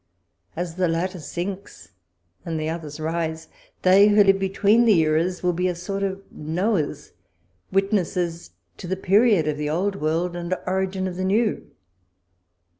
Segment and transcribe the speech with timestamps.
[0.55, 1.91] As the latter sinks,
[2.43, 3.49] and the others rise,
[3.83, 7.11] they who live between the eras will be a soi"t of Xoahs,
[7.71, 11.69] witnesses to the period of the old world and origin of the new.